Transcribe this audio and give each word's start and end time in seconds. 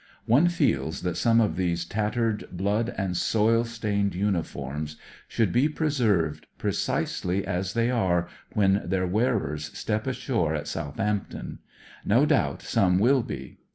One 0.25 0.47
feels 0.47 1.03
that 1.03 1.15
some 1.15 1.39
of 1.39 1.57
these 1.57 1.85
tattered, 1.85 2.45
blood 2.51 2.91
and 2.97 3.15
soil 3.15 3.63
stained 3.65 4.15
uniforms 4.15 4.95
should 5.27 5.51
be 5.53 5.69
preserved 5.69 6.47
precisely 6.57 7.45
as 7.45 7.73
they 7.73 7.91
are 7.91 8.27
when 8.53 8.81
their 8.83 9.05
wearers 9.05 9.65
step 9.77 10.07
ashore 10.07 10.55
at 10.55 10.67
South 10.67 10.99
ampton. 10.99 11.59
No 12.03 12.25
doubt 12.25 12.63
some 12.63 12.97
will 12.97 13.21
be. 13.21 13.59